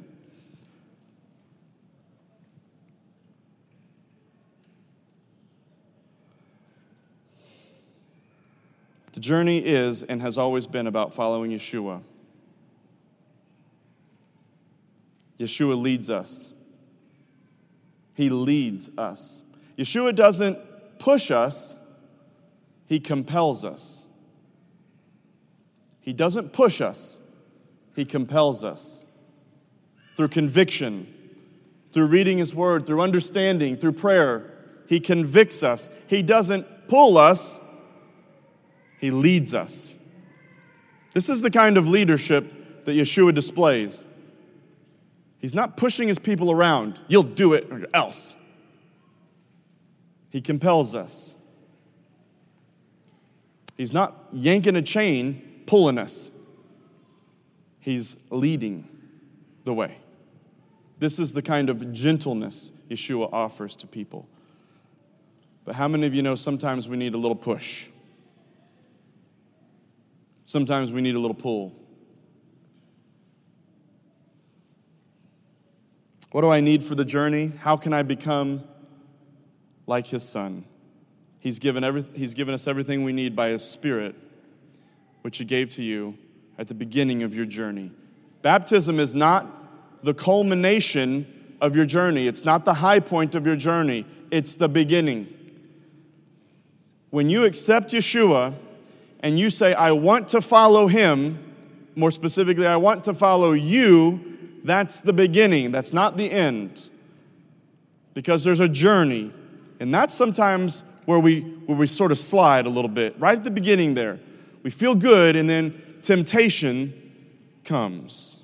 [9.12, 12.02] The journey is and has always been about following Yeshua.
[15.38, 16.52] Yeshua leads us.
[18.14, 19.44] He leads us.
[19.76, 20.58] Yeshua doesn't
[20.98, 21.80] push us,
[22.94, 24.06] he compels us.
[25.98, 27.20] He doesn't push us,
[27.96, 29.02] He compels us
[30.16, 31.12] through conviction,
[31.92, 34.48] through reading His Word, through understanding, through prayer.
[34.86, 35.90] He convicts us.
[36.06, 37.60] He doesn't pull us,
[39.00, 39.96] He leads us.
[41.14, 44.06] This is the kind of leadership that Yeshua displays.
[45.40, 47.00] He's not pushing his people around.
[47.08, 48.36] You'll do it or else.
[50.30, 51.34] He compels us.
[53.76, 56.30] He's not yanking a chain, pulling us.
[57.80, 58.88] He's leading
[59.64, 59.98] the way.
[60.98, 64.28] This is the kind of gentleness Yeshua offers to people.
[65.64, 67.86] But how many of you know sometimes we need a little push?
[70.44, 71.74] Sometimes we need a little pull.
[76.30, 77.52] What do I need for the journey?
[77.60, 78.64] How can I become
[79.86, 80.64] like his son?
[81.44, 84.14] He's given, every, he's given us everything we need by His Spirit,
[85.20, 86.16] which He gave to you
[86.56, 87.92] at the beginning of your journey.
[88.40, 89.46] Baptism is not
[90.02, 91.26] the culmination
[91.60, 95.28] of your journey, it's not the high point of your journey, it's the beginning.
[97.10, 98.54] When you accept Yeshua
[99.20, 101.38] and you say, I want to follow Him,
[101.94, 106.88] more specifically, I want to follow you, that's the beginning, that's not the end.
[108.14, 109.30] Because there's a journey.
[109.78, 113.44] And that's sometimes where we, where we sort of slide a little bit, right at
[113.44, 114.18] the beginning there.
[114.62, 117.12] We feel good, and then temptation
[117.64, 118.38] comes.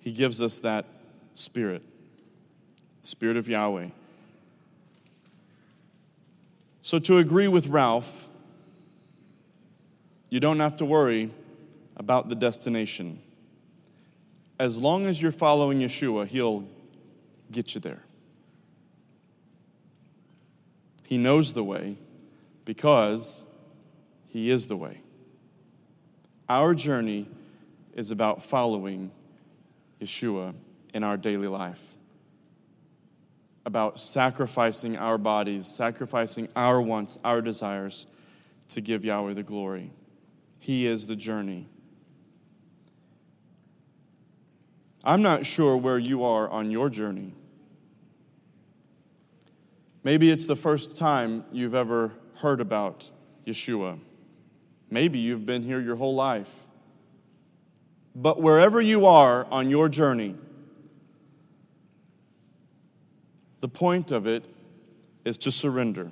[0.00, 0.86] He gives us that
[1.34, 1.82] spirit,
[3.02, 3.88] the spirit of Yahweh.
[6.82, 8.26] So, to agree with Ralph,
[10.30, 11.30] you don't have to worry
[11.96, 13.20] about the destination.
[14.58, 16.64] As long as you're following Yeshua, He'll
[17.50, 18.02] get you there.
[21.04, 21.96] He knows the way
[22.64, 23.44] because
[24.28, 25.00] He is the way.
[26.48, 27.28] Our journey
[27.94, 29.10] is about following
[30.00, 30.54] Yeshua
[30.94, 31.96] in our daily life,
[33.64, 38.06] about sacrificing our bodies, sacrificing our wants, our desires
[38.68, 39.92] to give Yahweh the glory.
[40.58, 41.68] He is the journey.
[45.02, 47.34] I'm not sure where you are on your journey.
[50.02, 53.10] Maybe it's the first time you've ever heard about
[53.46, 53.98] Yeshua.
[54.90, 56.66] Maybe you've been here your whole life.
[58.14, 60.34] But wherever you are on your journey,
[63.60, 64.46] the point of it
[65.24, 66.10] is to surrender.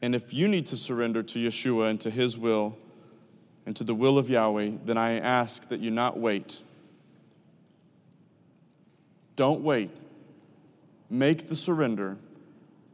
[0.00, 2.76] And if you need to surrender to Yeshua and to His will
[3.66, 6.62] and to the will of Yahweh, then I ask that you not wait.
[9.36, 9.90] Don't wait
[11.10, 12.16] make the surrender,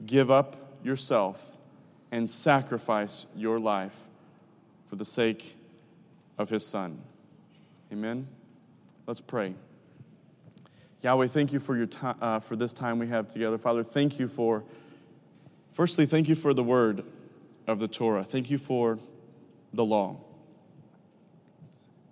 [0.05, 1.45] give up yourself,
[2.11, 3.97] and sacrifice your life
[4.87, 5.57] for the sake
[6.39, 7.01] of his son.
[7.93, 8.27] Amen.
[9.07, 9.55] Let's pray.
[11.03, 13.59] Yahweh, thank you for, your time, uh, for this time we have together.
[13.59, 14.65] Father, thank you for,
[15.73, 17.05] firstly, thank you for the word
[17.67, 18.25] of the Torah.
[18.25, 18.99] Thank you for
[19.73, 20.17] the law.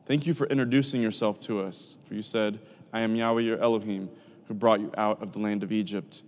[0.07, 1.97] Thank you for introducing yourself to us.
[2.07, 2.61] For you said,
[2.93, 4.09] I am Yahweh your Elohim
[4.49, 6.23] who brought you out of the land of Egypt,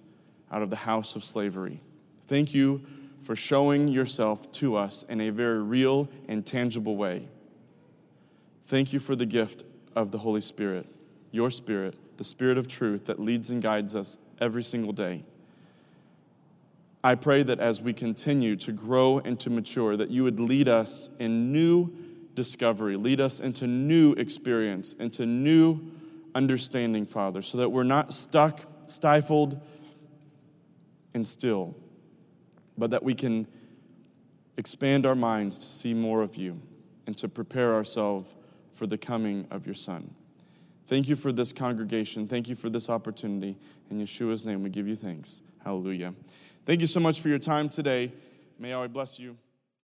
[0.52, 1.80] out of the house of slavery.
[2.28, 2.82] Thank you
[3.22, 7.28] for showing yourself to us in a very real and tangible way.
[8.66, 9.64] Thank you for the gift
[9.96, 10.86] of the Holy Spirit,
[11.32, 15.24] your Spirit, the Spirit of truth that leads and guides us every single day.
[17.02, 20.68] I pray that as we continue to grow and to mature, that you would lead
[20.68, 21.90] us in new
[22.34, 25.80] discovery, lead us into new experience, into new
[26.34, 29.60] understanding, Father, so that we're not stuck, stifled,
[31.14, 31.76] and still,
[32.78, 33.46] but that we can
[34.56, 36.60] expand our minds to see more of you
[37.06, 38.34] and to prepare ourselves
[38.74, 40.14] for the coming of your Son.
[40.86, 42.26] Thank you for this congregation.
[42.26, 43.56] Thank you for this opportunity.
[43.90, 45.42] In Yeshua's name, we give you thanks.
[45.64, 46.14] Hallelujah.
[46.66, 48.12] Thank you so much for your time today.
[48.58, 49.36] May I bless you.